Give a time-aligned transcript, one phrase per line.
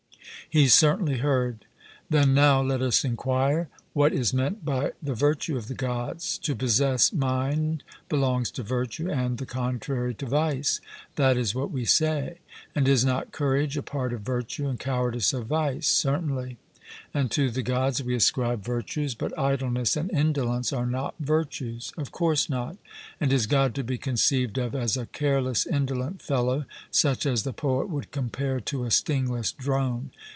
[0.49, 1.63] 'He certainly heard.'
[2.09, 6.37] Then now let us enquire what is meant by the virtue of the Gods.
[6.39, 10.81] To possess mind belongs to virtue, and the contrary to vice.
[11.15, 12.39] 'That is what we say.'
[12.75, 15.87] And is not courage a part of virtue, and cowardice of vice?
[15.87, 16.57] 'Certainly.'
[17.13, 21.93] And to the Gods we ascribe virtues; but idleness and indolence are not virtues.
[21.97, 22.75] 'Of course not.'
[23.21, 27.53] And is God to be conceived of as a careless, indolent fellow, such as the
[27.53, 30.11] poet would compare to a stingless drone?